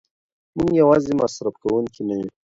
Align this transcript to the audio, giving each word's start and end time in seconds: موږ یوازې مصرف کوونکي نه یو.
موږ 0.55 0.69
یوازې 0.81 1.11
مصرف 1.21 1.53
کوونکي 1.63 2.01
نه 2.07 2.15
یو. 2.19 2.29